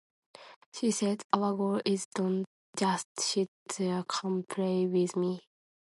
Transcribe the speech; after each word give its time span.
She 0.73 0.89
said: 0.89 1.21
"our 1.31 1.53
goal 1.55 1.79
is, 1.85 2.07
don't 2.07 2.43
just 2.75 3.05
sit 3.19 3.51
there- 3.77 4.03
come 4.09 4.43
play 4.49 4.87
with 4.87 5.15
me". 5.15 5.41